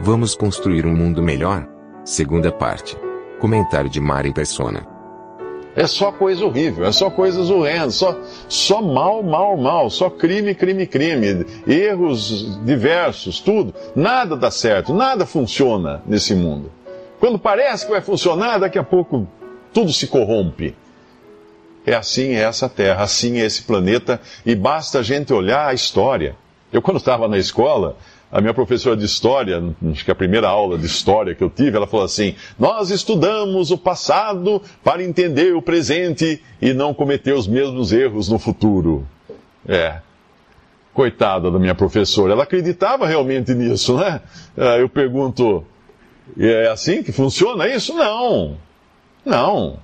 Vamos 0.00 0.36
construir 0.36 0.86
um 0.86 0.94
mundo 0.94 1.20
melhor? 1.20 1.66
Segunda 2.04 2.52
parte. 2.52 2.96
Comentário 3.40 3.90
de 3.90 4.00
Mari 4.00 4.32
Persona. 4.32 4.86
É 5.74 5.88
só 5.88 6.12
coisa 6.12 6.44
horrível, 6.44 6.86
é 6.86 6.92
só 6.92 7.10
coisas 7.10 7.50
horrendas, 7.50 7.96
só, 7.96 8.16
só 8.48 8.80
mal, 8.80 9.24
mal, 9.24 9.56
mal, 9.56 9.90
só 9.90 10.08
crime, 10.08 10.54
crime, 10.54 10.86
crime, 10.86 11.44
erros 11.66 12.64
diversos, 12.64 13.40
tudo. 13.40 13.74
Nada 13.94 14.36
dá 14.36 14.52
certo, 14.52 14.94
nada 14.94 15.26
funciona 15.26 16.00
nesse 16.06 16.32
mundo. 16.32 16.70
Quando 17.18 17.36
parece 17.36 17.84
que 17.84 17.90
vai 17.90 18.00
funcionar, 18.00 18.58
daqui 18.58 18.78
a 18.78 18.84
pouco 18.84 19.26
tudo 19.72 19.92
se 19.92 20.06
corrompe. 20.06 20.76
É 21.84 21.94
assim 21.94 22.34
é 22.34 22.42
essa 22.42 22.68
Terra, 22.68 23.02
assim 23.02 23.38
é 23.38 23.46
esse 23.46 23.62
planeta, 23.62 24.20
e 24.46 24.54
basta 24.54 25.00
a 25.00 25.02
gente 25.02 25.32
olhar 25.32 25.66
a 25.66 25.74
história. 25.74 26.36
Eu, 26.72 26.82
quando 26.82 26.98
estava 26.98 27.26
na 27.26 27.38
escola, 27.38 27.96
a 28.30 28.40
minha 28.40 28.52
professora 28.52 28.96
de 28.96 29.06
história, 29.06 29.62
acho 29.90 30.04
que 30.04 30.10
a 30.10 30.14
primeira 30.14 30.48
aula 30.48 30.76
de 30.76 30.84
história 30.84 31.34
que 31.34 31.42
eu 31.42 31.48
tive, 31.48 31.76
ela 31.76 31.86
falou 31.86 32.04
assim: 32.04 32.34
Nós 32.58 32.90
estudamos 32.90 33.70
o 33.70 33.78
passado 33.78 34.62
para 34.84 35.02
entender 35.02 35.54
o 35.54 35.62
presente 35.62 36.42
e 36.60 36.74
não 36.74 36.92
cometer 36.92 37.32
os 37.32 37.46
mesmos 37.46 37.92
erros 37.92 38.28
no 38.28 38.38
futuro. 38.38 39.06
É. 39.66 40.00
Coitada 40.92 41.50
da 41.50 41.58
minha 41.58 41.74
professora, 41.74 42.32
ela 42.32 42.42
acreditava 42.42 43.06
realmente 43.06 43.54
nisso, 43.54 43.96
né? 43.96 44.20
Eu 44.78 44.88
pergunto: 44.88 45.64
é 46.36 46.68
assim 46.68 47.02
que 47.02 47.12
funciona 47.12 47.66
isso? 47.66 47.94
Não. 47.94 48.56
Não. 49.24 49.78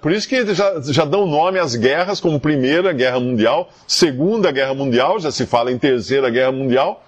Por 0.00 0.12
isso 0.12 0.28
que 0.28 0.54
já, 0.54 0.80
já 0.80 1.04
dão 1.04 1.26
nome 1.26 1.58
às 1.58 1.74
guerras, 1.74 2.20
como 2.20 2.40
Primeira 2.40 2.92
Guerra 2.92 3.20
Mundial, 3.20 3.70
Segunda 3.86 4.50
Guerra 4.50 4.74
Mundial, 4.74 5.20
já 5.20 5.30
se 5.30 5.46
fala 5.46 5.70
em 5.70 5.78
Terceira 5.78 6.28
Guerra 6.28 6.50
Mundial, 6.50 7.04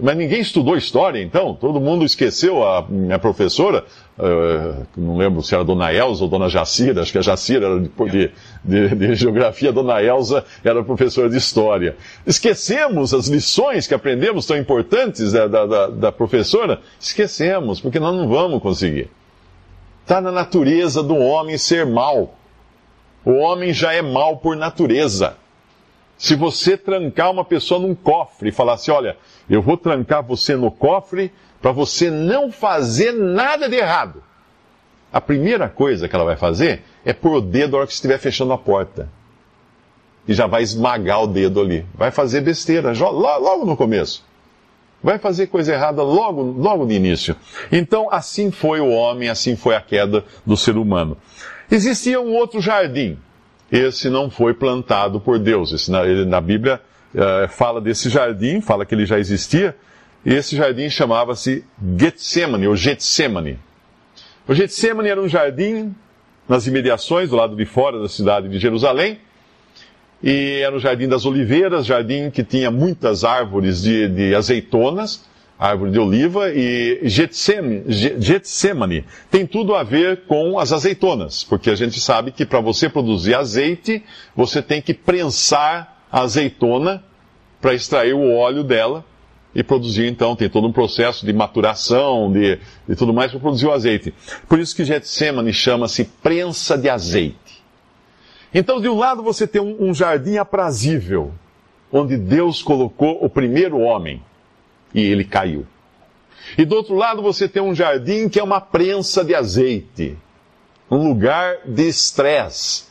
mas 0.00 0.16
ninguém 0.16 0.40
estudou 0.40 0.76
história, 0.76 1.22
então? 1.22 1.54
Todo 1.54 1.80
mundo 1.80 2.04
esqueceu 2.04 2.62
a 2.64 2.86
minha 2.88 3.18
professora, 3.18 3.84
uh, 4.18 4.86
não 4.96 5.16
lembro 5.16 5.42
se 5.42 5.54
era 5.54 5.64
Dona 5.64 5.92
Elza 5.92 6.22
ou 6.24 6.30
Dona 6.30 6.48
Jacira, 6.48 7.02
acho 7.02 7.12
que 7.12 7.18
a 7.18 7.22
Jacira 7.22 7.66
era 7.66 7.80
de, 7.80 8.30
de, 8.64 8.94
de, 8.94 9.14
geografia, 9.14 9.72
Dona 9.72 10.02
Elza 10.02 10.44
era 10.64 10.84
professora 10.84 11.28
de 11.28 11.36
história. 11.36 11.96
Esquecemos 12.26 13.12
as 13.12 13.26
lições 13.26 13.86
que 13.86 13.94
aprendemos 13.94 14.46
tão 14.46 14.56
importantes 14.56 15.32
da, 15.32 15.46
da, 15.46 15.86
da 15.88 16.12
professora? 16.12 16.80
Esquecemos, 17.00 17.80
porque 17.80 17.98
nós 17.98 18.14
não 18.14 18.28
vamos 18.28 18.62
conseguir. 18.62 19.10
Está 20.02 20.20
na 20.20 20.32
natureza 20.32 21.02
do 21.02 21.16
homem 21.16 21.58
ser 21.58 21.84
mal. 21.84 22.34
O 23.24 23.32
homem 23.32 23.74
já 23.74 23.92
é 23.92 24.00
mal 24.00 24.38
por 24.38 24.56
natureza. 24.56 25.36
Se 26.18 26.34
você 26.34 26.76
trancar 26.76 27.30
uma 27.30 27.44
pessoa 27.44 27.80
num 27.80 27.94
cofre 27.94 28.48
e 28.48 28.52
falar 28.52 28.74
assim: 28.74 28.90
olha, 28.90 29.16
eu 29.48 29.62
vou 29.62 29.76
trancar 29.76 30.22
você 30.22 30.56
no 30.56 30.70
cofre 30.70 31.32
para 31.62 31.70
você 31.70 32.10
não 32.10 32.50
fazer 32.50 33.12
nada 33.12 33.68
de 33.68 33.76
errado. 33.76 34.22
A 35.12 35.20
primeira 35.20 35.68
coisa 35.68 36.08
que 36.08 36.14
ela 36.14 36.24
vai 36.24 36.36
fazer 36.36 36.82
é 37.04 37.12
pôr 37.12 37.36
o 37.36 37.40
dedo 37.40 37.72
na 37.72 37.78
hora 37.78 37.86
que 37.86 37.92
estiver 37.92 38.18
fechando 38.18 38.52
a 38.52 38.58
porta. 38.58 39.08
E 40.26 40.34
já 40.34 40.46
vai 40.46 40.62
esmagar 40.62 41.22
o 41.22 41.26
dedo 41.26 41.60
ali. 41.60 41.86
Vai 41.94 42.10
fazer 42.10 42.42
besteira, 42.42 42.92
logo 42.92 43.64
no 43.64 43.76
começo. 43.76 44.26
Vai 45.02 45.18
fazer 45.18 45.46
coisa 45.46 45.72
errada 45.72 46.02
logo, 46.02 46.42
logo 46.42 46.84
no 46.84 46.92
início. 46.92 47.36
Então, 47.70 48.08
assim 48.10 48.50
foi 48.50 48.80
o 48.80 48.90
homem, 48.90 49.28
assim 49.28 49.56
foi 49.56 49.76
a 49.76 49.80
queda 49.80 50.24
do 50.44 50.56
ser 50.56 50.76
humano. 50.76 51.16
Existia 51.70 52.20
um 52.20 52.34
outro 52.34 52.60
jardim 52.60 53.16
esse 53.70 54.08
não 54.08 54.30
foi 54.30 54.54
plantado 54.54 55.20
por 55.20 55.38
Deus. 55.38 55.72
Esse, 55.72 55.90
na, 55.90 56.04
na, 56.24 56.40
Bíblia 56.40 56.80
uh, 57.14 57.48
fala 57.48 57.80
desse 57.80 58.08
jardim, 58.08 58.60
fala 58.60 58.86
que 58.86 58.94
ele 58.94 59.06
já 59.06 59.18
existia, 59.18 59.76
e 60.24 60.34
esse 60.34 60.56
jardim 60.56 60.88
chamava-se 60.88 61.64
Getsemane, 61.96 62.66
ou 62.66 62.74
Getsemane. 62.74 63.58
O 64.46 64.54
Getsemane 64.54 65.08
era 65.08 65.20
um 65.20 65.28
jardim 65.28 65.94
nas 66.48 66.66
imediações, 66.66 67.28
do 67.28 67.36
lado 67.36 67.54
de 67.54 67.66
fora 67.66 68.00
da 68.00 68.08
cidade 68.08 68.48
de 68.48 68.58
Jerusalém, 68.58 69.18
e 70.22 70.60
era 70.64 70.74
o 70.74 70.80
Jardim 70.80 71.06
das 71.06 71.24
Oliveiras, 71.24 71.86
jardim 71.86 72.30
que 72.30 72.42
tinha 72.42 72.70
muitas 72.70 73.22
árvores 73.22 73.82
de, 73.82 74.08
de 74.08 74.34
azeitonas, 74.34 75.24
árvore 75.58 75.90
de 75.90 75.98
oliva, 75.98 76.50
e 76.50 77.00
Getsemane, 77.08 79.04
tem 79.30 79.44
tudo 79.44 79.74
a 79.74 79.82
ver 79.82 80.22
com 80.26 80.58
as 80.58 80.72
azeitonas, 80.72 81.42
porque 81.42 81.70
a 81.70 81.74
gente 81.74 81.98
sabe 82.00 82.30
que 82.30 82.46
para 82.46 82.60
você 82.60 82.88
produzir 82.88 83.34
azeite, 83.34 84.04
você 84.36 84.62
tem 84.62 84.80
que 84.80 84.94
prensar 84.94 86.04
a 86.12 86.20
azeitona 86.20 87.02
para 87.60 87.74
extrair 87.74 88.14
o 88.14 88.32
óleo 88.32 88.62
dela 88.62 89.04
e 89.54 89.62
produzir, 89.64 90.06
então, 90.06 90.36
tem 90.36 90.48
todo 90.48 90.68
um 90.68 90.72
processo 90.72 91.26
de 91.26 91.32
maturação, 91.32 92.30
de, 92.30 92.60
de 92.88 92.94
tudo 92.94 93.12
mais 93.12 93.30
para 93.32 93.40
produzir 93.40 93.66
o 93.66 93.72
azeite. 93.72 94.14
Por 94.48 94.60
isso 94.60 94.76
que 94.76 94.84
Getsemane 94.84 95.52
chama-se 95.52 96.04
prensa 96.04 96.78
de 96.78 96.88
azeite. 96.88 97.58
Então, 98.54 98.80
de 98.80 98.88
um 98.88 98.96
lado 98.96 99.22
você 99.22 99.46
tem 99.46 99.60
um, 99.60 99.88
um 99.88 99.94
jardim 99.94 100.36
aprazível, 100.36 101.32
onde 101.90 102.16
Deus 102.16 102.62
colocou 102.62 103.18
o 103.24 103.28
primeiro 103.28 103.78
homem, 103.78 104.22
e 104.94 105.00
ele 105.00 105.24
caiu. 105.24 105.66
E 106.56 106.64
do 106.64 106.76
outro 106.76 106.94
lado 106.94 107.20
você 107.20 107.48
tem 107.48 107.62
um 107.62 107.74
jardim 107.74 108.28
que 108.28 108.40
é 108.40 108.42
uma 108.42 108.60
prensa 108.60 109.24
de 109.24 109.34
azeite, 109.34 110.16
um 110.90 111.08
lugar 111.08 111.58
de 111.66 111.86
estresse, 111.88 112.84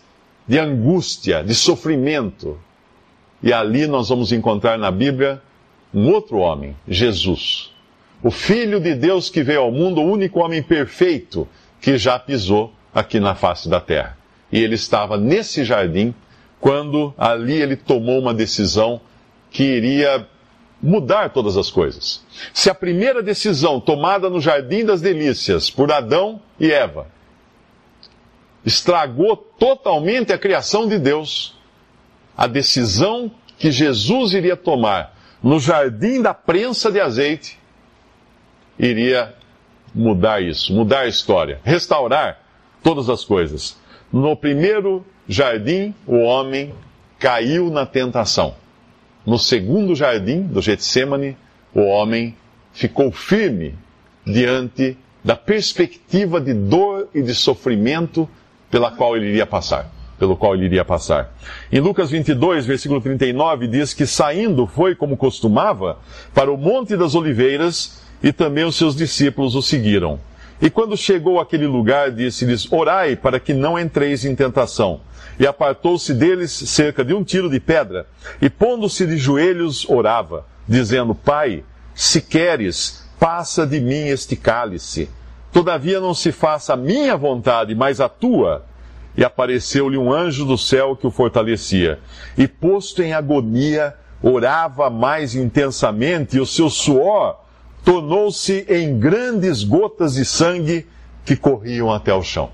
de 0.47 0.59
angústia, 0.59 1.43
de 1.43 1.55
sofrimento. 1.55 2.59
E 3.41 3.51
ali 3.51 3.87
nós 3.87 4.09
vamos 4.09 4.31
encontrar 4.31 4.77
na 4.77 4.91
Bíblia 4.91 5.41
um 5.93 6.11
outro 6.11 6.37
homem, 6.37 6.75
Jesus, 6.87 7.73
o 8.21 8.29
Filho 8.29 8.79
de 8.79 8.95
Deus 8.95 9.29
que 9.29 9.43
veio 9.43 9.61
ao 9.61 9.71
mundo, 9.71 10.01
o 10.01 10.11
único 10.11 10.39
homem 10.39 10.61
perfeito 10.61 11.47
que 11.79 11.97
já 11.97 12.17
pisou 12.19 12.73
aqui 12.93 13.19
na 13.19 13.35
face 13.35 13.69
da 13.69 13.79
terra. 13.79 14.17
E 14.51 14.59
ele 14.59 14.75
estava 14.75 15.17
nesse 15.17 15.63
jardim 15.63 16.13
quando 16.59 17.13
ali 17.17 17.53
ele 17.53 17.75
tomou 17.75 18.19
uma 18.19 18.33
decisão 18.33 18.99
que 19.51 19.63
iria 19.63 20.27
mudar 20.81 21.31
todas 21.31 21.57
as 21.57 21.71
coisas. 21.71 22.23
Se 22.53 22.69
a 22.69 22.75
primeira 22.75 23.23
decisão 23.23 23.79
tomada 23.79 24.29
no 24.29 24.39
Jardim 24.39 24.85
das 24.85 25.01
Delícias 25.01 25.69
por 25.69 25.91
Adão 25.91 26.41
e 26.59 26.71
Eva 26.71 27.07
estragou 28.65 29.37
totalmente 29.37 30.33
a 30.33 30.37
criação 30.37 30.87
de 30.87 30.99
Deus, 30.99 31.55
a 32.35 32.47
decisão 32.47 33.31
que 33.57 33.71
Jesus 33.71 34.33
iria 34.33 34.55
tomar 34.55 35.15
no 35.41 35.59
jardim 35.59 36.21
da 36.21 36.33
prensa 36.33 36.91
de 36.91 36.99
azeite 36.99 37.57
iria 38.77 39.33
mudar 39.93 40.41
isso, 40.41 40.73
mudar 40.73 41.01
a 41.01 41.07
história, 41.07 41.59
restaurar 41.63 42.39
todas 42.83 43.09
as 43.09 43.23
coisas. 43.23 43.77
No 44.11 44.35
primeiro 44.35 45.05
jardim, 45.27 45.95
o 46.05 46.17
homem 46.17 46.73
caiu 47.17 47.69
na 47.69 47.85
tentação. 47.85 48.55
No 49.27 49.37
segundo 49.37 49.93
jardim 49.93 50.43
do 50.43 50.61
Getsemane, 50.61 51.35
o 51.75 51.81
homem 51.81 52.33
ficou 52.71 53.11
firme 53.11 53.75
diante 54.25 54.97
da 55.21 55.35
perspectiva 55.35 56.39
de 56.39 56.53
dor 56.53 57.09
e 57.13 57.21
de 57.21 57.35
sofrimento 57.35 58.29
pela 58.71 58.89
qual 58.89 59.17
ele 59.17 59.25
iria 59.25 59.45
passar, 59.45 59.91
pelo 60.17 60.37
qual 60.37 60.55
ele 60.55 60.63
iria 60.63 60.85
passar. 60.85 61.35
Em 61.69 61.81
Lucas 61.81 62.09
22, 62.09 62.65
versículo 62.65 63.01
39, 63.01 63.67
diz 63.67 63.93
que 63.93 64.05
saindo 64.05 64.65
foi 64.65 64.95
como 64.95 65.17
costumava 65.17 65.99
para 66.33 66.49
o 66.49 66.55
Monte 66.55 66.95
das 66.95 67.13
Oliveiras 67.13 68.01
e 68.23 68.31
também 68.31 68.63
os 68.63 68.77
seus 68.77 68.95
discípulos 68.95 69.55
o 69.55 69.61
seguiram. 69.61 70.21
E 70.61 70.69
quando 70.69 70.95
chegou 70.95 71.41
àquele 71.41 71.67
lugar, 71.67 72.11
disse-lhes: 72.11 72.71
Orai 72.71 73.17
para 73.17 73.41
que 73.41 73.53
não 73.53 73.77
entreis 73.77 74.23
em 74.23 74.33
tentação. 74.33 75.01
E 75.39 75.45
apartou-se 75.45 76.13
deles 76.13 76.51
cerca 76.51 77.05
de 77.05 77.13
um 77.13 77.23
tiro 77.23 77.49
de 77.49 77.59
pedra, 77.59 78.07
e 78.41 78.49
pondo-se 78.49 79.05
de 79.05 79.17
joelhos, 79.17 79.87
orava, 79.89 80.45
dizendo: 80.67 81.13
Pai, 81.13 81.63
se 81.93 82.21
queres, 82.21 83.07
passa 83.19 83.65
de 83.65 83.79
mim 83.79 84.07
este 84.07 84.35
cálice. 84.35 85.09
Todavia 85.51 85.99
não 85.99 86.13
se 86.13 86.31
faça 86.31 86.73
a 86.73 86.77
minha 86.77 87.15
vontade, 87.15 87.73
mas 87.73 87.99
a 87.99 88.09
tua. 88.09 88.65
E 89.15 89.23
apareceu-lhe 89.23 89.97
um 89.97 90.13
anjo 90.13 90.45
do 90.45 90.57
céu 90.57 90.95
que 90.95 91.07
o 91.07 91.11
fortalecia. 91.11 91.99
E 92.37 92.47
posto 92.47 93.01
em 93.01 93.13
agonia, 93.13 93.95
orava 94.21 94.89
mais 94.89 95.35
intensamente 95.35 96.37
e 96.37 96.39
o 96.39 96.45
seu 96.45 96.69
suor 96.69 97.39
tornou-se 97.83 98.65
em 98.69 98.99
grandes 98.99 99.63
gotas 99.63 100.15
de 100.15 100.25
sangue 100.25 100.85
que 101.25 101.35
corriam 101.35 101.91
até 101.91 102.13
o 102.13 102.21
chão. 102.21 102.51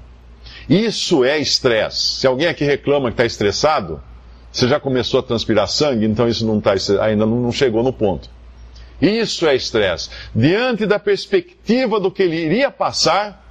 Isso 0.69 1.23
é 1.23 1.37
estresse. 1.37 2.19
Se 2.19 2.27
alguém 2.27 2.47
aqui 2.47 2.63
reclama 2.63 3.09
que 3.09 3.13
está 3.13 3.25
estressado, 3.25 4.01
você 4.51 4.67
já 4.67 4.79
começou 4.79 5.19
a 5.19 5.23
transpirar 5.23 5.67
sangue, 5.67 6.05
então 6.05 6.27
isso 6.27 6.45
não 6.45 6.61
tá, 6.61 6.73
ainda 7.01 7.25
não 7.25 7.51
chegou 7.51 7.83
no 7.83 7.91
ponto. 7.91 8.29
Isso 9.01 9.47
é 9.47 9.55
estresse. 9.55 10.09
Diante 10.33 10.85
da 10.85 10.99
perspectiva 10.99 11.99
do 11.99 12.11
que 12.11 12.23
ele 12.23 12.37
iria 12.37 12.71
passar, 12.71 13.43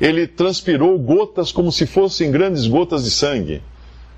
ele 0.00 0.26
transpirou 0.26 0.98
gotas 0.98 1.52
como 1.52 1.70
se 1.70 1.86
fossem 1.86 2.30
grandes 2.30 2.66
gotas 2.66 3.04
de 3.04 3.10
sangue. 3.10 3.62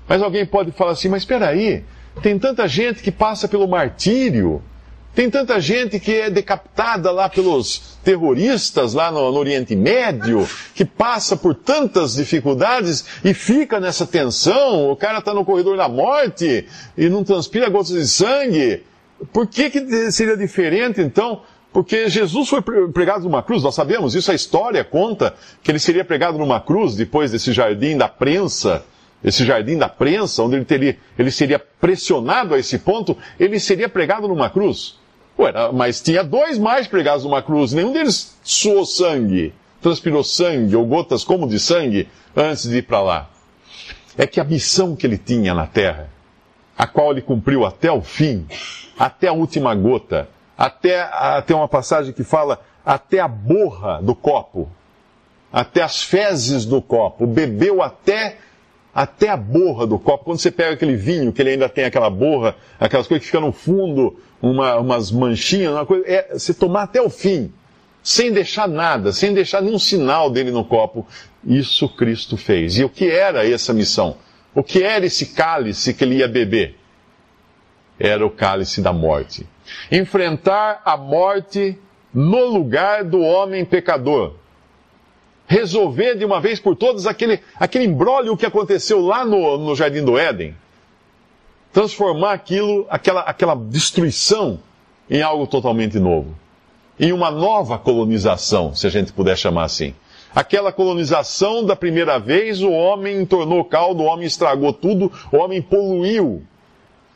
Mas 0.07 0.21
alguém 0.21 0.45
pode 0.45 0.71
falar 0.71 0.91
assim: 0.91 1.09
mas 1.09 1.23
espera 1.23 1.49
aí, 1.49 1.83
tem 2.21 2.39
tanta 2.39 2.67
gente 2.67 3.03
que 3.03 3.11
passa 3.11 3.47
pelo 3.47 3.67
martírio, 3.67 4.61
tem 5.13 5.29
tanta 5.29 5.59
gente 5.59 5.99
que 5.99 6.13
é 6.13 6.29
decapitada 6.29 7.11
lá 7.11 7.27
pelos 7.27 7.97
terroristas 8.03 8.93
lá 8.93 9.11
no, 9.11 9.31
no, 9.31 9.37
Oriente 9.37 9.75
Médio, 9.75 10.47
que 10.73 10.85
passa 10.85 11.35
por 11.35 11.53
tantas 11.53 12.15
dificuldades 12.15 13.05
e 13.23 13.33
fica 13.33 13.79
nessa 13.79 14.05
tensão. 14.05 14.89
O 14.89 14.95
cara 14.95 15.19
está 15.19 15.33
no 15.33 15.43
corredor 15.43 15.75
da 15.75 15.89
morte 15.89 16.65
e 16.97 17.09
não 17.09 17.23
transpira 17.23 17.69
gotas 17.69 17.91
de 17.91 18.07
sangue. 18.07 18.83
Por 19.33 19.47
que, 19.47 19.69
que 19.69 20.11
seria 20.11 20.37
diferente 20.37 21.01
então? 21.01 21.41
Porque 21.73 22.09
Jesus 22.09 22.49
foi 22.49 22.61
pregado 22.61 23.23
numa 23.23 23.43
cruz, 23.43 23.63
nós 23.63 23.75
sabemos 23.75 24.13
isso, 24.13 24.29
a 24.29 24.35
história 24.35 24.83
conta 24.83 25.33
que 25.63 25.71
ele 25.71 25.79
seria 25.79 26.03
pregado 26.03 26.37
numa 26.37 26.59
cruz 26.59 26.95
depois 26.95 27.31
desse 27.31 27.53
jardim 27.53 27.97
da 27.97 28.09
prensa 28.09 28.83
esse 29.23 29.45
jardim 29.45 29.77
da 29.77 29.87
prensa, 29.87 30.41
onde 30.43 30.55
ele, 30.55 30.65
teria, 30.65 30.97
ele 31.17 31.31
seria 31.31 31.59
pressionado 31.59 32.55
a 32.55 32.59
esse 32.59 32.79
ponto, 32.79 33.15
ele 33.39 33.59
seria 33.59 33.87
pregado 33.87 34.27
numa 34.27 34.49
cruz. 34.49 34.99
Ué, 35.39 35.51
mas 35.73 36.01
tinha 36.01 36.23
dois 36.23 36.57
mais 36.57 36.87
pregados 36.87 37.23
numa 37.23 37.41
cruz, 37.41 37.73
nenhum 37.73 37.93
deles 37.93 38.37
suou 38.43 38.85
sangue, 38.85 39.53
transpirou 39.81 40.23
sangue 40.23 40.75
ou 40.75 40.85
gotas 40.85 41.23
como 41.23 41.47
de 41.47 41.59
sangue 41.59 42.07
antes 42.35 42.69
de 42.69 42.77
ir 42.77 42.83
para 42.83 43.01
lá. 43.01 43.29
É 44.17 44.27
que 44.27 44.39
a 44.39 44.43
missão 44.43 44.95
que 44.95 45.07
ele 45.07 45.17
tinha 45.17 45.53
na 45.53 45.65
terra, 45.65 46.09
a 46.77 46.85
qual 46.85 47.11
ele 47.11 47.21
cumpriu 47.21 47.65
até 47.65 47.91
o 47.91 48.01
fim, 48.01 48.45
até 48.99 49.29
a 49.29 49.33
última 49.33 49.73
gota, 49.73 50.29
até, 50.57 51.01
até 51.01 51.55
uma 51.55 51.67
passagem 51.67 52.13
que 52.13 52.23
fala 52.23 52.61
até 52.85 53.19
a 53.19 53.27
borra 53.27 54.01
do 54.01 54.13
copo, 54.13 54.69
até 55.51 55.81
as 55.81 56.03
fezes 56.03 56.65
do 56.65 56.81
copo, 56.81 57.25
bebeu 57.25 57.81
até 57.81 58.37
até 58.93 59.29
a 59.29 59.37
borra 59.37 59.87
do 59.87 59.97
copo. 59.97 60.25
Quando 60.25 60.39
você 60.39 60.51
pega 60.51 60.73
aquele 60.73 60.95
vinho, 60.95 61.31
que 61.31 61.41
ele 61.41 61.51
ainda 61.51 61.69
tem 61.69 61.85
aquela 61.85 62.09
borra, 62.09 62.55
aquelas 62.79 63.07
coisas 63.07 63.21
que 63.21 63.27
ficam 63.27 63.41
no 63.41 63.51
fundo, 63.51 64.19
uma, 64.41 64.77
umas 64.77 65.11
manchinhas, 65.11 65.71
uma 65.71 65.85
coisa, 65.85 66.05
é 66.07 66.33
você 66.33 66.53
tomar 66.53 66.83
até 66.83 67.01
o 67.01 67.09
fim, 67.09 67.51
sem 68.03 68.31
deixar 68.31 68.67
nada, 68.67 69.11
sem 69.11 69.33
deixar 69.33 69.61
nenhum 69.61 69.79
sinal 69.79 70.29
dele 70.29 70.51
no 70.51 70.65
copo. 70.65 71.05
Isso 71.45 71.87
Cristo 71.89 72.37
fez. 72.37 72.77
E 72.77 72.83
o 72.83 72.89
que 72.89 73.09
era 73.09 73.47
essa 73.47 73.73
missão? 73.73 74.17
O 74.53 74.61
que 74.61 74.83
era 74.83 75.05
esse 75.05 75.27
cálice 75.27 75.93
que 75.93 76.03
ele 76.03 76.17
ia 76.17 76.27
beber? 76.27 76.77
Era 77.99 78.25
o 78.25 78.29
cálice 78.29 78.81
da 78.81 78.91
morte. 78.91 79.47
Enfrentar 79.91 80.81
a 80.83 80.97
morte 80.97 81.77
no 82.13 82.45
lugar 82.45 83.05
do 83.05 83.21
homem 83.21 83.63
pecador 83.63 84.40
resolver 85.51 86.15
de 86.15 86.23
uma 86.23 86.39
vez 86.39 86.61
por 86.61 86.77
todas 86.77 87.05
aquele, 87.05 87.41
aquele 87.59 87.83
imbróglio 87.83 88.37
que 88.37 88.45
aconteceu 88.45 89.01
lá 89.01 89.25
no, 89.25 89.57
no 89.57 89.75
Jardim 89.75 90.01
do 90.01 90.17
Éden. 90.17 90.55
Transformar 91.73 92.31
aquilo, 92.31 92.85
aquela, 92.89 93.19
aquela 93.21 93.53
destruição, 93.53 94.59
em 95.09 95.21
algo 95.21 95.45
totalmente 95.45 95.99
novo. 95.99 96.33
Em 96.97 97.11
uma 97.11 97.29
nova 97.29 97.77
colonização, 97.77 98.73
se 98.73 98.87
a 98.87 98.89
gente 98.89 99.11
puder 99.11 99.37
chamar 99.37 99.65
assim. 99.65 99.93
Aquela 100.33 100.71
colonização 100.71 101.65
da 101.65 101.75
primeira 101.75 102.17
vez, 102.17 102.61
o 102.61 102.71
homem 102.71 103.25
tornou 103.25 103.65
caldo, 103.65 104.03
o 104.03 104.05
homem 104.05 104.27
estragou 104.27 104.71
tudo, 104.71 105.11
o 105.33 105.35
homem 105.35 105.61
poluiu 105.61 106.43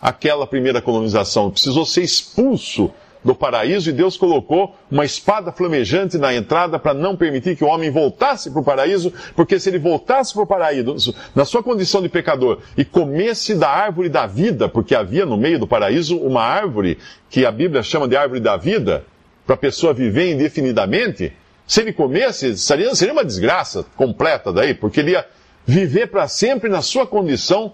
aquela 0.01 0.45
primeira 0.45 0.81
colonização. 0.81 1.49
Precisou 1.49 1.85
ser 1.85 2.03
expulso 2.03 2.91
do 3.25 3.33
paraíso 3.33 3.89
e 3.89 3.94
Deus 3.94 4.16
colocou 4.16 4.75
uma 4.89 5.04
espada 5.04 5.51
flamejante 5.51 6.16
na 6.16 6.31
entrada 6.36 6.77
para 6.77 6.94
não 6.94 7.18
permitir 7.18 7.56
que 7.56 7.63
o 7.63 7.68
homem 7.68 7.89
voltasse 7.89 8.51
para 8.51 8.62
o 8.62 8.63
paraíso, 8.63 9.12
porque 9.36 9.60
se 9.60 9.68
ele 9.68 9.80
voltasse 9.80 10.31
para 10.31 10.44
o 10.44 10.48
paraíso, 10.48 11.16
na 11.33 11.44
sua 11.44 11.63
condição 11.63 12.04
de 12.04 12.07
pecador, 12.07 12.60
e 12.77 12.86
comesse 12.86 13.56
da 13.56 13.68
árvore 13.68 14.10
da 14.10 14.27
vida, 14.27 14.69
porque 14.69 14.94
havia 14.94 15.25
no 15.25 15.36
meio 15.36 15.57
do 15.57 15.66
paraíso 15.66 16.19
uma 16.19 16.44
árvore 16.44 17.00
que 17.27 17.44
a 17.48 17.51
Bíblia 17.51 17.81
chama 17.81 18.07
de 18.07 18.16
árvore 18.16 18.39
da 18.39 18.56
vida, 18.57 19.04
para 19.44 19.56
a 19.56 19.57
pessoa 19.57 19.92
viver 19.92 20.31
indefinidamente, 20.31 21.33
se 21.66 21.81
ele 21.81 21.94
comesse, 21.94 22.56
seria, 22.57 22.94
seria 22.94 23.13
uma 23.13 23.25
desgraça 23.25 23.83
completa 23.95 24.54
daí, 24.54 24.75
porque 24.75 25.00
ele 25.00 25.12
ia 25.12 25.25
viver 25.66 26.07
para 26.07 26.28
sempre 26.28 26.69
na 26.69 26.83
sua 26.83 27.07
condição 27.07 27.74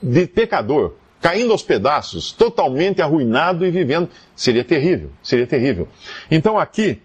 de 0.00 0.24
pecador 0.28 0.94
caindo 1.24 1.52
aos 1.52 1.62
pedaços, 1.62 2.32
totalmente 2.32 3.00
arruinado 3.00 3.64
e 3.64 3.70
vivendo. 3.70 4.10
Seria 4.36 4.62
terrível, 4.62 5.10
seria 5.22 5.46
terrível. 5.46 5.88
Então 6.30 6.58
aqui, 6.58 7.00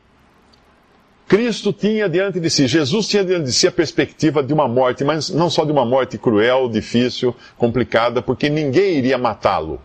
Cristo 1.26 1.72
tinha 1.72 2.10
diante 2.10 2.38
de 2.38 2.50
si, 2.50 2.68
Jesus 2.68 3.08
tinha 3.08 3.24
diante 3.24 3.46
de 3.46 3.54
si 3.54 3.66
a 3.66 3.72
perspectiva 3.72 4.44
de 4.44 4.54
uma 4.54 4.68
morte, 4.68 5.06
mas 5.06 5.30
não 5.30 5.50
só 5.50 5.64
de 5.64 5.72
uma 5.72 5.86
morte 5.86 6.18
cruel, 6.18 6.68
difícil, 6.68 7.34
complicada, 7.58 8.22
porque 8.22 8.50
ninguém 8.50 8.98
iria 8.98 9.18
matá-lo. 9.18 9.80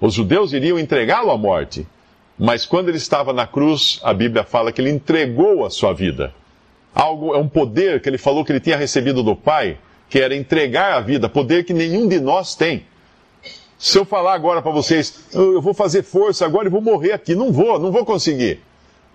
Os 0.00 0.14
judeus 0.14 0.52
iriam 0.52 0.78
entregá-lo 0.78 1.32
à 1.32 1.36
morte. 1.36 1.84
Mas 2.38 2.64
quando 2.64 2.90
ele 2.90 2.98
estava 2.98 3.32
na 3.32 3.44
cruz, 3.44 3.98
a 4.04 4.14
Bíblia 4.14 4.44
fala 4.44 4.70
que 4.70 4.80
ele 4.80 4.90
entregou 4.90 5.66
a 5.66 5.70
sua 5.70 5.92
vida. 5.92 6.32
Algo 6.94 7.34
é 7.34 7.38
um 7.38 7.48
poder 7.48 8.00
que 8.00 8.08
ele 8.08 8.18
falou 8.18 8.44
que 8.44 8.52
ele 8.52 8.60
tinha 8.60 8.76
recebido 8.76 9.20
do 9.24 9.34
Pai, 9.34 9.78
que 10.08 10.20
era 10.20 10.36
entregar 10.36 10.92
a 10.92 11.00
vida, 11.00 11.28
poder 11.28 11.64
que 11.64 11.74
nenhum 11.74 12.06
de 12.06 12.20
nós 12.20 12.54
tem. 12.54 12.84
Se 13.78 13.98
eu 13.98 14.04
falar 14.04 14.34
agora 14.34 14.62
para 14.62 14.70
vocês, 14.70 15.26
eu 15.32 15.60
vou 15.60 15.74
fazer 15.74 16.02
força 16.02 16.46
agora 16.46 16.66
e 16.66 16.70
vou 16.70 16.80
morrer 16.80 17.12
aqui, 17.12 17.34
não 17.34 17.52
vou, 17.52 17.78
não 17.78 17.92
vou 17.92 18.04
conseguir. 18.04 18.60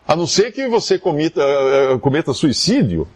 A 0.08 0.16
não 0.16 0.28
ser 0.28 0.52
que 0.52 0.68
você 0.68 1.00
cometa, 1.00 1.42
eh, 1.42 1.98
cometa 2.00 2.34
suicídio, 2.34 3.08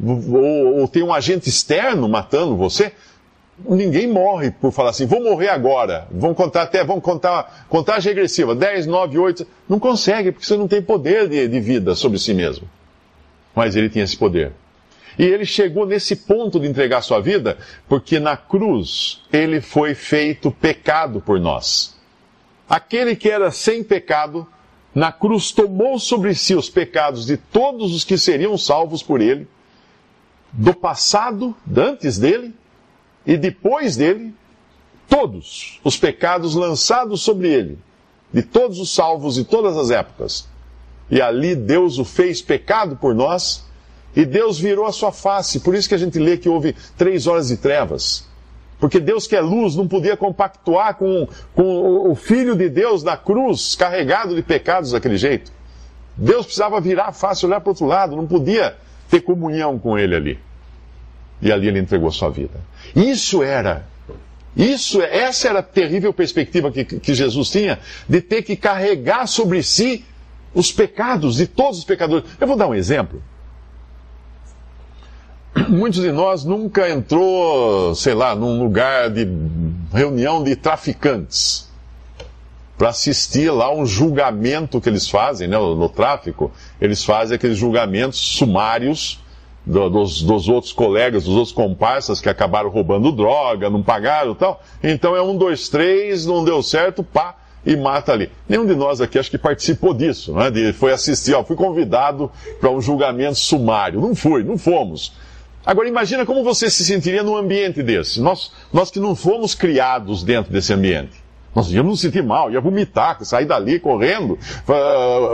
ou, 0.00 0.80
ou 0.80 0.88
tenha 0.88 1.04
um 1.04 1.12
agente 1.12 1.48
externo 1.48 2.08
matando 2.08 2.56
você, 2.56 2.92
ninguém 3.68 4.06
morre 4.06 4.50
por 4.50 4.72
falar 4.72 4.90
assim, 4.90 5.06
vou 5.06 5.22
morrer 5.22 5.48
agora. 5.48 6.06
Vão 6.10 6.34
contar 6.34 6.62
até, 6.62 6.84
vão 6.84 7.00
contar 7.00 7.66
contagem 7.68 8.12
regressiva, 8.12 8.54
10, 8.54 8.86
9, 8.86 9.18
8. 9.18 9.46
Não 9.68 9.78
consegue, 9.78 10.32
porque 10.32 10.46
você 10.46 10.56
não 10.56 10.68
tem 10.68 10.82
poder 10.82 11.28
de, 11.28 11.48
de 11.48 11.60
vida 11.60 11.94
sobre 11.94 12.18
si 12.18 12.34
mesmo. 12.34 12.68
Mas 13.54 13.76
ele 13.76 13.88
tinha 13.88 14.04
esse 14.04 14.16
poder. 14.16 14.52
E 15.18 15.24
ele 15.24 15.44
chegou 15.44 15.86
nesse 15.86 16.16
ponto 16.16 16.58
de 16.58 16.66
entregar 16.66 17.02
sua 17.02 17.20
vida 17.20 17.58
porque 17.88 18.18
na 18.18 18.36
cruz 18.36 19.22
ele 19.32 19.60
foi 19.60 19.94
feito 19.94 20.50
pecado 20.50 21.20
por 21.20 21.38
nós. 21.38 21.96
Aquele 22.68 23.14
que 23.14 23.28
era 23.28 23.50
sem 23.50 23.84
pecado, 23.84 24.46
na 24.94 25.12
cruz 25.12 25.52
tomou 25.52 25.98
sobre 25.98 26.34
si 26.34 26.54
os 26.54 26.70
pecados 26.70 27.26
de 27.26 27.36
todos 27.36 27.94
os 27.94 28.04
que 28.04 28.16
seriam 28.16 28.56
salvos 28.56 29.02
por 29.02 29.20
ele, 29.20 29.46
do 30.52 30.74
passado, 30.74 31.54
antes 31.76 32.18
dele 32.18 32.54
e 33.26 33.36
depois 33.36 33.96
dele, 33.96 34.34
todos 35.08 35.80
os 35.84 35.96
pecados 35.96 36.54
lançados 36.54 37.22
sobre 37.22 37.48
ele, 37.48 37.78
de 38.32 38.42
todos 38.42 38.78
os 38.78 38.94
salvos 38.94 39.34
de 39.34 39.44
todas 39.44 39.76
as 39.76 39.90
épocas. 39.90 40.48
E 41.10 41.20
ali 41.20 41.54
Deus 41.54 41.98
o 41.98 42.04
fez 42.04 42.40
pecado 42.40 42.96
por 42.96 43.14
nós 43.14 43.66
e 44.14 44.24
Deus 44.24 44.58
virou 44.58 44.86
a 44.86 44.92
sua 44.92 45.10
face. 45.10 45.60
Por 45.60 45.74
isso 45.74 45.88
que 45.88 45.94
a 45.94 45.98
gente 45.98 46.18
lê 46.18 46.36
que 46.36 46.48
houve 46.48 46.74
três 46.96 47.26
horas 47.26 47.48
de 47.48 47.56
trevas. 47.56 48.26
Porque 48.78 48.98
Deus 49.00 49.26
que 49.26 49.36
é 49.36 49.40
luz 49.40 49.76
não 49.76 49.86
podia 49.86 50.16
compactuar 50.16 50.96
com, 50.96 51.28
com 51.54 52.10
o 52.10 52.14
Filho 52.14 52.56
de 52.56 52.68
Deus 52.68 53.02
na 53.02 53.16
cruz, 53.16 53.74
carregado 53.74 54.34
de 54.34 54.42
pecados 54.42 54.90
daquele 54.90 55.16
jeito. 55.16 55.52
Deus 56.16 56.44
precisava 56.44 56.80
virar 56.80 57.06
a 57.06 57.12
face, 57.12 57.46
olhar 57.46 57.60
para 57.60 57.68
o 57.68 57.70
outro 57.70 57.86
lado, 57.86 58.16
não 58.16 58.26
podia 58.26 58.76
ter 59.08 59.20
comunhão 59.20 59.78
com 59.78 59.96
ele 59.96 60.14
ali. 60.14 60.38
E 61.40 61.50
ali 61.50 61.68
ele 61.68 61.78
entregou 61.78 62.08
a 62.08 62.12
sua 62.12 62.28
vida. 62.28 62.60
Isso 62.94 63.42
era, 63.42 63.86
isso, 64.54 65.00
essa 65.00 65.48
era 65.48 65.60
a 65.60 65.62
terrível 65.62 66.12
perspectiva 66.12 66.70
que, 66.70 66.84
que 66.84 67.14
Jesus 67.14 67.50
tinha 67.50 67.78
de 68.08 68.20
ter 68.20 68.42
que 68.42 68.56
carregar 68.56 69.26
sobre 69.26 69.62
si 69.62 70.04
os 70.52 70.70
pecados 70.70 71.36
de 71.36 71.46
todos 71.46 71.78
os 71.78 71.84
pecadores. 71.84 72.28
Eu 72.38 72.46
vou 72.46 72.56
dar 72.56 72.66
um 72.66 72.74
exemplo 72.74 73.22
muitos 75.72 76.00
de 76.00 76.12
nós 76.12 76.44
nunca 76.44 76.88
entrou, 76.90 77.94
sei 77.94 78.14
lá, 78.14 78.34
num 78.34 78.62
lugar 78.62 79.10
de 79.10 79.26
reunião 79.92 80.44
de 80.44 80.54
traficantes 80.54 81.70
para 82.76 82.90
assistir 82.90 83.50
lá 83.50 83.72
um 83.72 83.86
julgamento 83.86 84.80
que 84.80 84.88
eles 84.88 85.08
fazem, 85.08 85.48
né, 85.48 85.56
no, 85.56 85.88
tráfico, 85.88 86.50
eles 86.80 87.04
fazem 87.04 87.36
aqueles 87.36 87.56
julgamentos 87.56 88.18
sumários 88.18 89.20
do, 89.64 89.88
dos, 89.88 90.22
dos 90.22 90.48
outros 90.48 90.72
colegas, 90.72 91.24
dos 91.24 91.34
outros 91.34 91.52
comparsas 91.52 92.20
que 92.20 92.28
acabaram 92.28 92.68
roubando 92.68 93.12
droga, 93.12 93.70
não 93.70 93.82
pagaram 93.82 94.34
tal. 94.34 94.60
Então 94.82 95.14
é 95.14 95.22
um, 95.22 95.36
dois, 95.36 95.68
três, 95.68 96.26
não 96.26 96.44
deu 96.44 96.62
certo, 96.62 97.04
pá, 97.04 97.36
e 97.64 97.76
mata 97.76 98.12
ali. 98.12 98.30
Nenhum 98.48 98.66
de 98.66 98.74
nós 98.74 99.00
aqui 99.00 99.18
acho 99.18 99.30
que 99.30 99.38
participou 99.38 99.94
disso, 99.94 100.32
né? 100.32 100.50
De, 100.50 100.72
foi 100.72 100.92
assistir, 100.92 101.34
ó, 101.34 101.44
fui 101.44 101.56
convidado 101.56 102.30
para 102.60 102.70
um 102.70 102.80
julgamento 102.80 103.36
sumário. 103.36 104.00
Não 104.00 104.14
fui, 104.14 104.42
não 104.42 104.58
fomos. 104.58 105.12
Agora 105.64 105.88
imagina 105.88 106.26
como 106.26 106.42
você 106.42 106.68
se 106.68 106.84
sentiria 106.84 107.22
num 107.22 107.36
ambiente 107.36 107.82
desse. 107.82 108.20
Nós, 108.20 108.52
nós 108.72 108.90
que 108.90 108.98
não 108.98 109.14
fomos 109.14 109.54
criados 109.54 110.24
dentro 110.24 110.52
desse 110.52 110.72
ambiente. 110.72 111.22
Nós 111.54 111.70
íamos 111.70 111.92
nos 111.92 112.00
sentir 112.00 112.22
mal, 112.22 112.50
ia 112.50 112.60
vomitar, 112.60 113.22
sair 113.24 113.44
dali 113.44 113.78
correndo, 113.78 114.38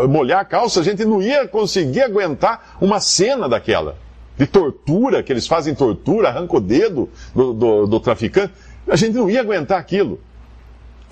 molhar 0.09 0.41
a 0.41 0.45
calça, 0.45 0.81
a 0.81 0.83
gente 0.83 1.05
não 1.05 1.23
ia 1.23 1.47
conseguir 1.47 2.03
aguentar 2.03 2.77
uma 2.81 2.99
cena 3.01 3.49
daquela. 3.49 3.97
De 4.37 4.47
tortura, 4.47 5.23
que 5.23 5.33
eles 5.33 5.47
fazem 5.47 5.75
tortura, 5.75 6.29
arranca 6.29 6.57
o 6.57 6.61
dedo 6.61 7.09
do, 7.35 7.53
do, 7.53 7.87
do 7.87 8.01
traficante. 8.01 8.53
A 8.89 8.97
gente 8.97 9.15
não 9.15 9.31
ia 9.31 9.41
aguentar 9.41 9.79
aquilo. 9.79 10.21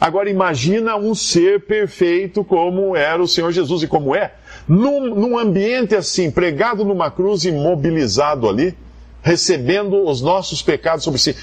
Agora 0.01 0.29
imagina 0.29 0.97
um 0.97 1.15
ser 1.15 1.65
perfeito 1.65 2.45
como 2.45 2.95
era 2.95 3.23
o 3.23 3.27
Senhor 3.27 3.51
Jesus 3.51 3.83
e 3.83 3.89
como 3.89 4.15
é. 4.15 4.35
Num, 4.69 5.15
num 5.15 5.39
ambiente 5.39 5.95
assim, 5.95 6.31
pregado 6.31 6.85
numa 6.85 7.11
cruz, 7.11 7.45
imobilizado 7.45 8.49
ali, 8.49 8.77
recebendo 9.27 10.07
os 10.07 10.21
nossos 10.21 10.63
pecados 10.63 11.03
sobre 11.03 11.19
si 11.19 11.35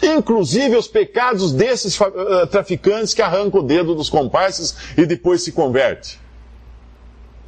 inclusive 0.00 0.76
os 0.76 0.86
pecados 0.86 1.52
desses 1.52 1.98
uh, 2.00 2.46
traficantes 2.48 3.12
que 3.12 3.22
arrancam 3.22 3.60
o 3.60 3.62
dedo 3.62 3.94
dos 3.94 4.08
comparsas 4.08 4.76
e 4.96 5.04
depois 5.04 5.42
se 5.42 5.52
converte. 5.52 6.18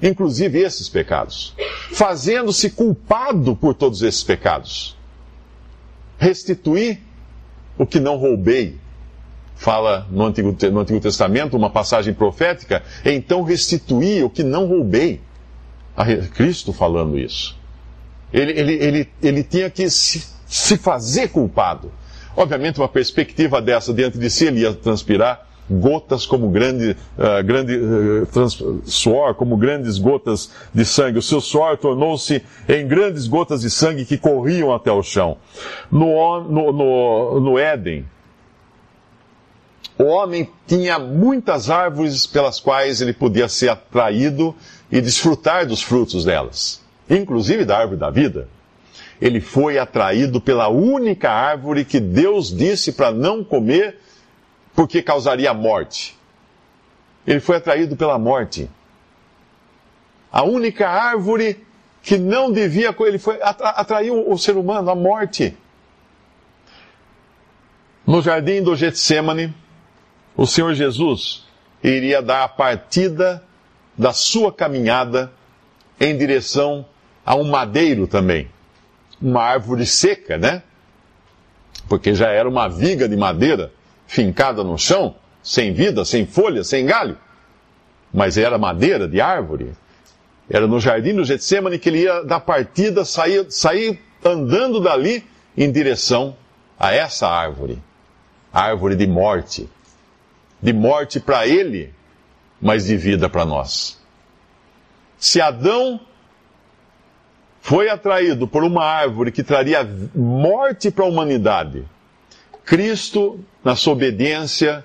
Inclusive 0.02 0.60
esses 0.60 0.88
pecados. 0.88 1.54
Fazendo-se 1.92 2.70
culpado 2.70 3.56
por 3.56 3.74
todos 3.74 4.02
esses 4.02 4.22
pecados. 4.22 4.96
Restituir 6.18 7.00
o 7.78 7.86
que 7.86 7.98
não 7.98 8.16
roubei. 8.16 8.78
Fala 9.56 10.06
no 10.10 10.26
Antigo, 10.26 10.54
no 10.70 10.80
Antigo 10.80 11.00
Testamento, 11.00 11.56
uma 11.56 11.70
passagem 11.70 12.12
profética. 12.12 12.82
Então 13.04 13.42
restituir 13.42 14.24
o 14.24 14.30
que 14.30 14.44
não 14.44 14.66
roubei. 14.66 15.20
Cristo 16.34 16.72
falando 16.72 17.18
isso. 17.18 17.63
Ele, 18.34 18.52
ele, 18.52 18.72
ele, 18.74 19.08
ele 19.22 19.42
tinha 19.42 19.70
que 19.70 19.88
se, 19.88 20.22
se 20.46 20.76
fazer 20.76 21.28
culpado 21.28 21.90
Obviamente, 22.36 22.80
uma 22.80 22.88
perspectiva 22.88 23.62
dessa 23.62 23.94
diante 23.94 24.18
de 24.18 24.28
si, 24.28 24.46
ele 24.46 24.60
ia 24.60 24.74
transpirar 24.74 25.46
gotas 25.70 26.26
como 26.26 26.50
grande, 26.50 26.96
uh, 27.16 27.42
grande 27.42 27.76
uh, 27.76 28.26
trans, 28.26 28.62
suor, 28.84 29.34
como 29.34 29.56
grandes 29.56 29.98
gotas 29.98 30.50
de 30.74 30.84
sangue. 30.84 31.18
O 31.18 31.22
seu 31.22 31.40
suor 31.40 31.78
tornou-se 31.78 32.42
em 32.68 32.86
grandes 32.86 33.26
gotas 33.26 33.62
de 33.62 33.70
sangue 33.70 34.04
que 34.04 34.18
corriam 34.18 34.74
até 34.74 34.90
o 34.90 35.02
chão. 35.02 35.38
No, 35.90 36.40
no, 36.42 36.72
no, 36.72 37.40
no 37.40 37.58
Éden, 37.58 38.04
o 39.96 40.04
homem 40.04 40.50
tinha 40.66 40.98
muitas 40.98 41.70
árvores 41.70 42.26
pelas 42.26 42.58
quais 42.58 43.00
ele 43.00 43.12
podia 43.12 43.48
ser 43.48 43.68
atraído 43.70 44.54
e 44.90 45.00
desfrutar 45.00 45.66
dos 45.66 45.80
frutos 45.80 46.24
delas, 46.24 46.83
inclusive 47.08 47.64
da 47.64 47.78
árvore 47.78 47.98
da 47.98 48.10
vida 48.10 48.48
ele 49.20 49.40
foi 49.40 49.78
atraído 49.78 50.40
pela 50.40 50.68
única 50.68 51.30
árvore 51.30 51.84
que 51.84 52.00
Deus 52.00 52.54
disse 52.54 52.92
para 52.92 53.10
não 53.10 53.44
comer, 53.44 53.98
porque 54.74 55.02
causaria 55.02 55.54
morte. 55.54 56.16
Ele 57.26 57.40
foi 57.40 57.56
atraído 57.56 57.96
pela 57.96 58.18
morte. 58.18 58.68
A 60.30 60.42
única 60.42 60.88
árvore 60.88 61.64
que 62.02 62.18
não 62.18 62.52
devia, 62.52 62.94
ele 63.00 63.18
foi 63.18 63.38
atraiu 63.40 64.30
o 64.30 64.36
ser 64.36 64.56
humano 64.56 64.90
à 64.90 64.94
morte. 64.94 65.56
No 68.06 68.20
jardim 68.20 68.62
do 68.62 68.76
Getsemane, 68.76 69.54
o 70.36 70.46
Senhor 70.46 70.74
Jesus 70.74 71.46
iria 71.82 72.20
dar 72.20 72.44
a 72.44 72.48
partida 72.48 73.42
da 73.96 74.12
sua 74.12 74.52
caminhada 74.52 75.32
em 75.98 76.14
direção 76.18 76.84
a 77.24 77.34
um 77.34 77.44
madeiro 77.44 78.06
também 78.06 78.48
uma 79.24 79.42
árvore 79.42 79.86
seca, 79.86 80.36
né? 80.36 80.62
Porque 81.88 82.14
já 82.14 82.28
era 82.28 82.48
uma 82.48 82.68
viga 82.68 83.08
de 83.08 83.16
madeira 83.16 83.72
fincada 84.06 84.62
no 84.62 84.78
chão, 84.78 85.16
sem 85.42 85.72
vida, 85.72 86.04
sem 86.04 86.26
folha, 86.26 86.62
sem 86.62 86.84
galho. 86.84 87.16
Mas 88.12 88.36
era 88.36 88.58
madeira 88.58 89.08
de 89.08 89.20
árvore. 89.20 89.72
Era 90.48 90.66
no 90.66 90.78
jardim 90.78 91.14
do 91.14 91.24
Getsemane 91.24 91.78
que 91.78 91.88
ele 91.88 92.02
ia 92.02 92.22
dar 92.22 92.40
partida, 92.40 93.04
sair, 93.04 93.50
sair 93.50 93.98
andando 94.22 94.78
dali 94.78 95.24
em 95.56 95.70
direção 95.72 96.36
a 96.78 96.92
essa 96.92 97.26
árvore. 97.26 97.78
árvore 98.52 98.94
de 98.94 99.06
morte. 99.06 99.68
De 100.60 100.72
morte 100.72 101.18
para 101.18 101.46
ele, 101.46 101.92
mas 102.60 102.86
de 102.86 102.96
vida 102.96 103.28
para 103.28 103.44
nós. 103.44 103.98
Se 105.18 105.40
Adão 105.40 106.00
foi 107.64 107.88
atraído 107.88 108.46
por 108.46 108.62
uma 108.62 108.84
árvore 108.84 109.32
que 109.32 109.42
traria 109.42 109.88
morte 110.14 110.90
para 110.90 111.06
a 111.06 111.08
humanidade, 111.08 111.82
Cristo, 112.62 113.40
na 113.64 113.74
sua 113.74 113.94
obediência, 113.94 114.84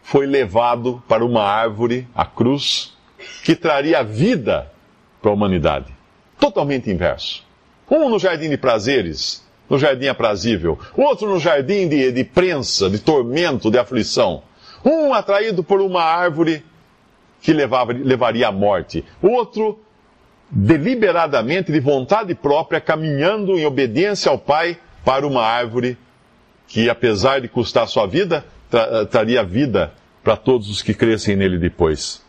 foi 0.00 0.24
levado 0.24 1.02
para 1.08 1.24
uma 1.24 1.42
árvore, 1.42 2.06
a 2.14 2.24
cruz, 2.24 2.96
que 3.42 3.56
traria 3.56 4.04
vida 4.04 4.70
para 5.20 5.32
a 5.32 5.34
humanidade. 5.34 5.92
Totalmente 6.38 6.88
inverso. 6.88 7.44
Um 7.90 8.08
no 8.08 8.20
jardim 8.20 8.48
de 8.48 8.58
prazeres, 8.58 9.44
no 9.68 9.76
jardim 9.76 10.06
aprazível. 10.06 10.78
Outro 10.96 11.28
no 11.28 11.40
jardim 11.40 11.88
de, 11.88 12.12
de 12.12 12.22
prensa, 12.22 12.88
de 12.88 13.00
tormento, 13.00 13.72
de 13.72 13.78
aflição. 13.78 14.44
Um 14.84 15.12
atraído 15.12 15.64
por 15.64 15.80
uma 15.80 16.04
árvore 16.04 16.64
que 17.42 17.52
levava, 17.52 17.92
levaria 17.92 18.46
à 18.46 18.52
morte. 18.52 19.04
Outro 19.20 19.83
deliberadamente, 20.50 21.72
de 21.72 21.80
vontade 21.80 22.34
própria, 22.34 22.80
caminhando 22.80 23.58
em 23.58 23.66
obediência 23.66 24.30
ao 24.30 24.38
Pai 24.38 24.78
para 25.04 25.26
uma 25.26 25.42
árvore 25.42 25.98
que, 26.66 26.88
apesar 26.88 27.40
de 27.40 27.48
custar 27.48 27.86
sua 27.86 28.06
vida, 28.06 28.44
tra 28.70 28.82
eh, 28.90 29.04
traria 29.04 29.44
vida 29.44 29.92
para 30.22 30.36
todos 30.36 30.70
os 30.70 30.82
que 30.82 30.94
crescem 30.94 31.36
nele 31.36 31.58
depois. 31.58 32.24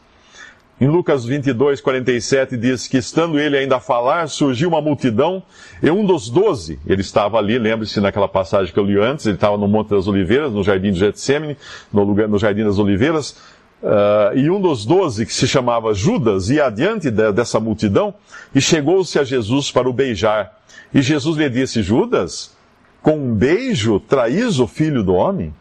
Em 0.79 0.89
Lucas 0.89 1.23
22, 1.23 1.79
47 1.79 2.57
diz 2.57 2.85
que, 2.85 2.97
estando 2.97 3.39
ele 3.39 3.57
ainda 3.57 3.77
a 3.77 3.79
falar, 3.79 4.27
surgiu 4.27 4.67
uma 4.67 4.81
multidão, 4.81 5.41
e 5.81 5.89
um 5.89 6.05
dos 6.05 6.29
doze, 6.29 6.77
ele 6.85 6.99
estava 6.99 7.37
ali, 7.37 7.57
lembre-se 7.57 8.01
naquela 8.01 8.27
passagem 8.27 8.73
que 8.73 8.79
eu 8.79 8.83
li 8.83 8.99
antes, 8.99 9.25
ele 9.25 9.35
estava 9.35 9.57
no 9.57 9.69
Monte 9.69 9.91
das 9.91 10.05
Oliveiras, 10.05 10.51
no 10.51 10.63
Jardim 10.63 10.91
de 10.91 10.99
Getsemane, 10.99 11.55
no, 11.93 12.03
lugar, 12.03 12.27
no 12.27 12.37
Jardim 12.37 12.65
das 12.65 12.77
Oliveiras, 12.77 13.37
Uh, 13.83 14.37
e 14.37 14.49
um 14.49 14.59
dos 14.59 14.85
doze, 14.85 15.25
que 15.25 15.33
se 15.33 15.47
chamava 15.47 15.93
Judas, 15.93 16.49
ia 16.49 16.65
adiante 16.65 17.11
de, 17.11 17.31
dessa 17.31 17.59
multidão 17.59 18.15
e 18.53 18.59
chegou-se 18.59 19.19
a 19.19 19.23
Jesus 19.23 19.71
para 19.71 19.89
o 19.89 19.93
beijar. 19.93 20.59
E 20.93 21.01
Jesus 21.01 21.37
lhe 21.37 21.49
disse: 21.49 21.83
Judas, 21.83 22.55
com 23.01 23.17
um 23.17 23.35
beijo 23.35 23.99
traís 23.99 24.59
o 24.59 24.67
filho 24.67 25.03
do 25.03 25.13
homem? 25.13 25.53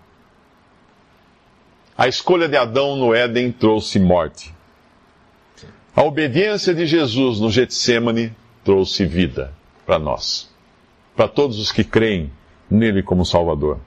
A 1.97 2.09
escolha 2.09 2.49
de 2.49 2.57
Adão 2.57 2.97
no 2.97 3.15
Éden 3.15 3.53
trouxe 3.53 4.01
morte. 4.01 4.55
A 5.95 6.03
obediência 6.03 6.75
de 6.75 6.87
Jesus 6.87 7.39
no 7.39 7.51
Getsemane 7.51 8.33
trouxe 8.65 9.07
vida 9.07 9.53
para 9.87 9.99
nós, 9.99 10.51
para 11.15 11.29
todos 11.29 11.59
os 11.59 11.71
que 11.71 11.85
creem 11.85 12.33
nele 12.69 13.03
como 13.03 13.25
Salvador. 13.25 13.79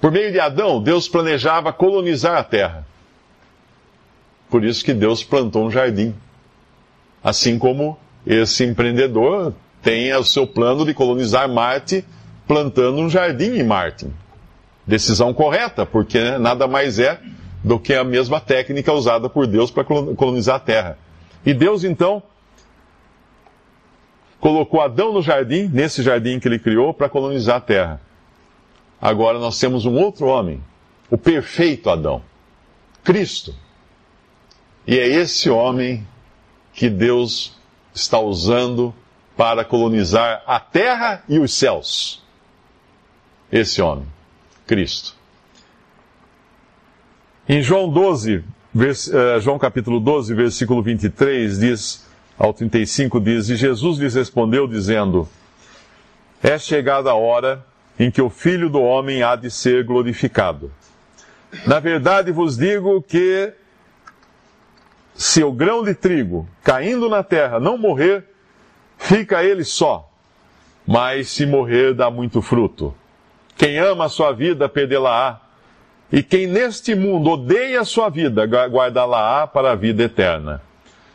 Por 0.00 0.10
meio 0.10 0.32
de 0.32 0.40
Adão, 0.40 0.82
Deus 0.82 1.08
planejava 1.08 1.72
colonizar 1.72 2.38
a 2.38 2.44
terra. 2.44 2.86
Por 4.48 4.64
isso 4.64 4.84
que 4.84 4.94
Deus 4.94 5.22
plantou 5.22 5.66
um 5.66 5.70
jardim. 5.70 6.14
Assim 7.22 7.58
como 7.58 7.98
esse 8.26 8.64
empreendedor 8.64 9.54
tem 9.82 10.12
o 10.14 10.24
seu 10.24 10.46
plano 10.46 10.84
de 10.84 10.94
colonizar 10.94 11.48
Marte 11.48 12.04
plantando 12.46 12.98
um 12.98 13.10
jardim 13.10 13.58
em 13.58 13.62
Marte. 13.62 14.08
Decisão 14.86 15.32
correta, 15.32 15.86
porque 15.86 16.38
nada 16.38 16.66
mais 16.66 16.98
é 16.98 17.20
do 17.62 17.78
que 17.78 17.94
a 17.94 18.02
mesma 18.02 18.40
técnica 18.40 18.92
usada 18.92 19.28
por 19.28 19.46
Deus 19.46 19.70
para 19.70 19.84
colonizar 19.84 20.56
a 20.56 20.60
Terra. 20.60 20.98
E 21.44 21.54
Deus 21.54 21.84
então 21.84 22.22
colocou 24.40 24.80
Adão 24.80 25.12
no 25.12 25.22
jardim, 25.22 25.68
nesse 25.72 26.02
jardim 26.02 26.40
que 26.40 26.48
ele 26.48 26.58
criou, 26.58 26.94
para 26.94 27.08
colonizar 27.08 27.56
a 27.56 27.60
Terra. 27.60 28.00
Agora 29.00 29.38
nós 29.38 29.58
temos 29.58 29.86
um 29.86 29.94
outro 29.94 30.26
homem, 30.26 30.62
o 31.10 31.16
perfeito 31.16 31.88
Adão, 31.88 32.22
Cristo. 33.02 33.54
E 34.86 34.98
é 34.98 35.06
esse 35.06 35.48
homem 35.48 36.06
que 36.72 36.90
Deus 36.90 37.56
está 37.94 38.18
usando 38.18 38.94
para 39.36 39.64
colonizar 39.64 40.42
a 40.46 40.60
terra 40.60 41.22
e 41.28 41.38
os 41.38 41.52
céus. 41.52 42.22
Esse 43.50 43.80
homem, 43.80 44.06
Cristo. 44.66 45.14
Em 47.48 47.62
João 47.62 47.88
12, 47.88 48.44
vers, 48.72 49.08
uh, 49.08 49.40
João 49.40 49.58
capítulo 49.58 49.98
12, 49.98 50.34
versículo 50.34 50.82
23, 50.82 51.58
diz: 51.58 52.10
ao 52.40 52.54
35 52.54 53.20
diz: 53.20 53.50
E 53.50 53.56
Jesus 53.56 53.98
lhes 53.98 54.14
respondeu, 54.14 54.66
dizendo: 54.66 55.28
É 56.42 56.58
chegada 56.58 57.10
a 57.10 57.14
hora 57.14 57.66
em 58.00 58.10
que 58.10 58.22
o 58.22 58.30
Filho 58.30 58.70
do 58.70 58.80
Homem 58.80 59.22
há 59.22 59.36
de 59.36 59.50
ser 59.50 59.84
glorificado. 59.84 60.72
Na 61.66 61.78
verdade 61.78 62.32
vos 62.32 62.56
digo 62.56 63.02
que 63.02 63.52
se 65.14 65.44
o 65.44 65.52
grão 65.52 65.84
de 65.84 65.94
trigo 65.94 66.48
caindo 66.64 67.10
na 67.10 67.22
terra 67.22 67.60
não 67.60 67.76
morrer, 67.76 68.24
fica 68.96 69.44
ele 69.44 69.64
só, 69.64 70.10
mas 70.86 71.28
se 71.28 71.44
morrer 71.44 71.92
dá 71.92 72.10
muito 72.10 72.40
fruto. 72.40 72.94
Quem 73.54 73.76
ama 73.76 74.06
a 74.06 74.08
sua 74.08 74.32
vida, 74.32 74.66
perdê-la-á, 74.66 75.38
e 76.10 76.22
quem 76.22 76.46
neste 76.46 76.94
mundo 76.94 77.32
odeia 77.32 77.82
a 77.82 77.84
sua 77.84 78.08
vida, 78.08 78.46
guardá-la-á 78.46 79.46
para 79.46 79.72
a 79.72 79.74
vida 79.74 80.04
eterna. 80.04 80.62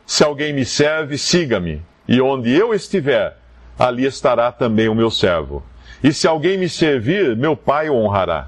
Se 0.06 0.24
alguém 0.24 0.54
me 0.54 0.63
serve, 0.63 1.18
siga-me, 1.18 1.82
e 2.08 2.22
onde 2.22 2.51
eu 2.51 2.75
estiver, 2.75 3.36
ali 3.80 4.06
estará 4.06 4.51
também 4.51 4.88
o 4.88 4.94
meu 4.94 5.10
servo. 5.10 5.63
E 6.06 6.14
se 6.14 6.28
alguém 6.28 6.56
me 6.56 6.70
servir, 6.70 7.36
meu 7.36 7.58
Pai 7.58 7.90
o 7.90 7.96
honrará. 7.96 8.48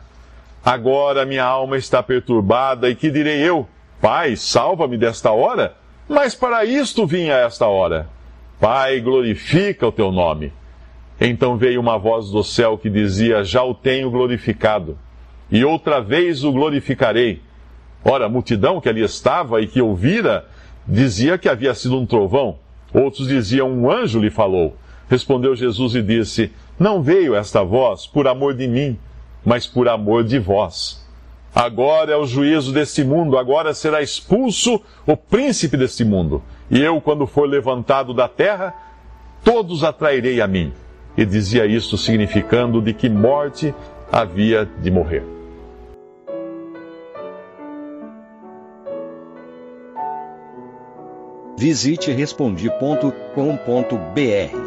Agora 0.63 1.25
minha 1.25 1.43
alma 1.43 1.75
está 1.75 2.03
perturbada, 2.03 2.87
e 2.87 2.93
que 2.93 3.09
direi 3.09 3.39
eu? 3.39 3.67
Pai, 3.99 4.35
salva-me 4.35 4.95
desta 4.95 5.31
hora? 5.31 5.75
Mas 6.07 6.35
para 6.35 6.63
isto 6.65 7.07
vim 7.07 7.31
a 7.31 7.37
esta 7.39 7.65
hora. 7.65 8.07
Pai, 8.59 8.99
glorifica 8.99 9.87
o 9.87 9.91
teu 9.91 10.11
nome. 10.11 10.53
Então 11.19 11.57
veio 11.57 11.81
uma 11.81 11.97
voz 11.97 12.29
do 12.29 12.43
céu 12.43 12.77
que 12.77 12.91
dizia: 12.91 13.43
Já 13.43 13.63
o 13.63 13.73
tenho 13.73 14.11
glorificado, 14.11 14.95
e 15.49 15.65
outra 15.65 15.99
vez 15.99 16.43
o 16.43 16.51
glorificarei. 16.51 17.41
Ora, 18.05 18.27
a 18.27 18.29
multidão 18.29 18.79
que 18.79 18.87
ali 18.87 19.01
estava 19.01 19.59
e 19.61 19.65
que 19.65 19.81
ouvira 19.81 20.45
dizia 20.87 21.39
que 21.39 21.49
havia 21.49 21.73
sido 21.73 21.97
um 21.97 22.05
trovão. 22.05 22.59
Outros 22.93 23.27
diziam: 23.27 23.67
Um 23.67 23.89
anjo 23.89 24.19
lhe 24.19 24.29
falou. 24.29 24.77
Respondeu 25.09 25.55
Jesus 25.55 25.95
e 25.95 26.03
disse: 26.03 26.51
Não 26.79 27.01
veio 27.01 27.35
esta 27.35 27.63
voz 27.63 28.05
por 28.05 28.27
amor 28.27 28.53
de 28.53 28.67
mim, 28.67 28.97
mas 29.43 29.65
por 29.65 29.87
amor 29.87 30.23
de 30.23 30.37
vós. 30.37 31.03
Agora 31.53 32.11
é 32.11 32.15
o 32.15 32.27
juízo 32.27 32.71
deste 32.71 33.03
mundo, 33.03 33.37
agora 33.37 33.73
será 33.73 34.01
expulso 34.01 34.79
o 35.05 35.17
príncipe 35.17 35.75
deste 35.75 36.05
mundo. 36.05 36.43
E 36.69 36.79
eu, 36.79 37.01
quando 37.01 37.25
for 37.25 37.49
levantado 37.49 38.13
da 38.13 38.27
terra, 38.27 38.75
todos 39.43 39.83
atrairei 39.83 40.39
a 40.39 40.47
mim 40.47 40.71
e 41.17 41.25
dizia 41.25 41.65
isso 41.65 41.97
significando 41.97 42.79
de 42.79 42.93
que 42.93 43.09
morte 43.09 43.73
havia 44.11 44.65
de 44.65 44.91
morrer. 44.91 45.23
Visite 51.57 52.11
respondi.com.br. 52.11 54.66